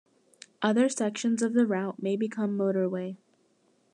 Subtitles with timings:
[0.63, 3.17] Other sections of the route may become motorway.